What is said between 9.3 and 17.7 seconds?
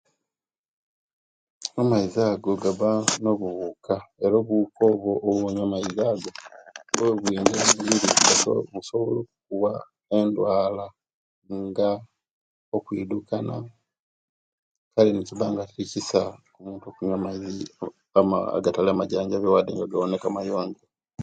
okuwa endwala nga okwidukana kale nekibanga tekisa omuntu okunya amaizi